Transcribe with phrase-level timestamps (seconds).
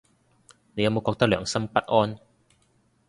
[0.73, 2.17] 你有冇覺得良心不安